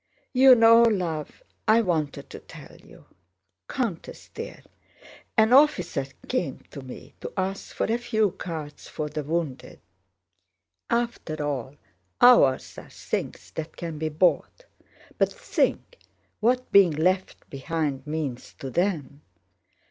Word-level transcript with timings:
"You 0.33 0.55
know, 0.55 0.81
love, 0.81 1.43
I 1.67 1.81
wanted 1.83 2.27
to 2.31 2.39
tell 2.39 2.75
you... 2.77 3.05
Countess 3.69 4.31
dear... 4.33 4.63
an 5.37 5.53
officer 5.53 6.07
came 6.27 6.63
to 6.71 6.81
me 6.81 7.13
to 7.21 7.31
ask 7.37 7.75
for 7.75 7.85
a 7.85 7.99
few 7.99 8.31
carts 8.31 8.87
for 8.87 9.09
the 9.09 9.23
wounded. 9.23 9.79
After 10.89 11.43
all, 11.43 11.75
ours 12.19 12.79
are 12.79 12.89
things 12.89 13.51
that 13.51 13.77
can 13.77 13.99
be 13.99 14.09
bought 14.09 14.65
but 15.19 15.31
think 15.31 15.99
what 16.39 16.71
being 16.71 16.93
left 16.93 17.47
behind 17.51 18.07
means 18.07 18.55
to 18.57 18.71
them!... 18.71 19.21